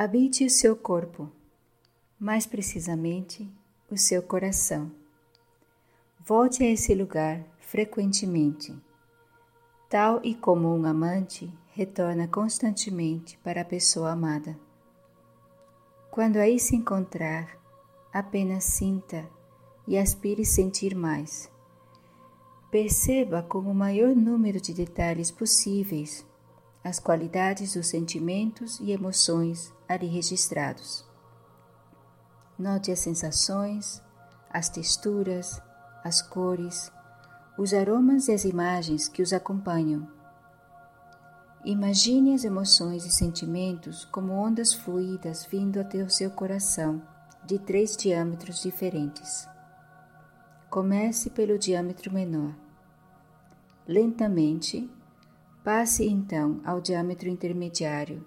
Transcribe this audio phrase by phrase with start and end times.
[0.00, 1.28] Habite o seu corpo,
[2.20, 3.50] mais precisamente
[3.90, 4.92] o seu coração.
[6.24, 8.72] Volte a esse lugar frequentemente,
[9.90, 14.56] tal e como um amante retorna constantemente para a pessoa amada.
[16.12, 17.58] Quando aí se encontrar,
[18.12, 19.28] apenas sinta
[19.84, 21.50] e aspire sentir mais.
[22.70, 26.24] Perceba com o maior número de detalhes possíveis
[26.82, 31.04] as qualidades dos sentimentos e emoções ali registrados.
[32.58, 34.02] Note as sensações,
[34.50, 35.60] as texturas,
[36.02, 36.90] as cores,
[37.58, 40.08] os aromas e as imagens que os acompanham.
[41.64, 47.02] Imagine as emoções e sentimentos como ondas fluídas vindo até o seu coração
[47.44, 49.48] de três diâmetros diferentes.
[50.70, 52.54] Comece pelo diâmetro menor.
[53.86, 54.88] Lentamente,
[55.68, 58.24] passe então ao diâmetro intermediário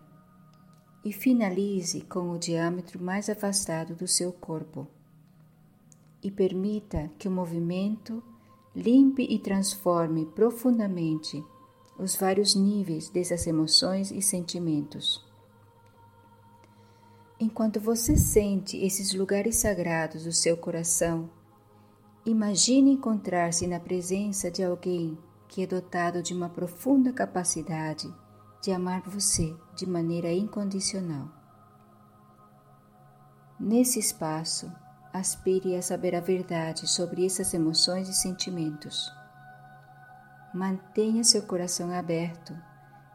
[1.04, 4.88] e finalize com o diâmetro mais afastado do seu corpo.
[6.22, 8.22] E permita que o movimento
[8.76, 11.44] limpe e transforme profundamente
[11.98, 15.26] os vários níveis dessas emoções e sentimentos.
[17.40, 21.28] Enquanto você sente esses lugares sagrados do seu coração,
[22.24, 25.18] imagine encontrar-se na presença de alguém
[25.52, 28.12] que é dotado de uma profunda capacidade
[28.62, 31.28] de amar você de maneira incondicional.
[33.60, 34.72] Nesse espaço,
[35.12, 39.12] aspire a saber a verdade sobre essas emoções e sentimentos.
[40.54, 42.58] Mantenha seu coração aberto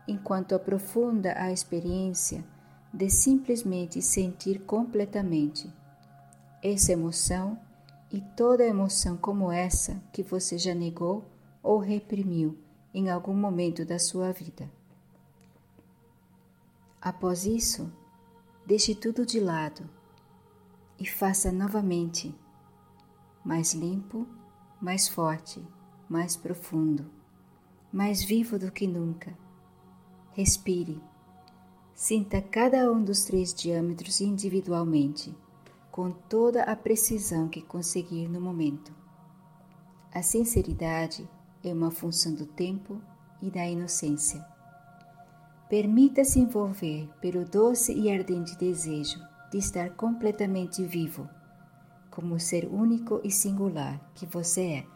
[0.06, 2.45] enquanto aprofunda a experiência
[2.93, 5.73] de simplesmente sentir completamente
[6.62, 7.59] essa emoção
[8.12, 11.25] e toda emoção como essa que você já negou
[11.67, 12.56] ou reprimiu
[12.94, 14.71] em algum momento da sua vida.
[17.03, 17.93] Após isso,
[18.65, 19.91] deixe tudo de lado
[20.97, 22.32] e faça novamente,
[23.44, 24.28] mais limpo,
[24.81, 25.60] mais forte,
[26.09, 27.10] mais profundo,
[27.93, 29.37] mais vivo do que nunca.
[30.34, 31.03] Respire,
[31.97, 35.37] sinta cada um dos três diâmetros individualmente,
[35.91, 38.94] com toda a precisão que conseguir no momento.
[40.12, 41.28] A sinceridade
[41.69, 43.00] é uma função do tempo
[43.41, 44.44] e da inocência.
[45.69, 49.19] Permita-se envolver pelo doce e ardente desejo
[49.50, 51.28] de estar completamente vivo,
[52.10, 54.96] como o ser único e singular que você é.